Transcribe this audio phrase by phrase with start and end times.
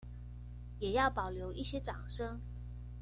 [0.79, 2.41] 也要保留一些掌聲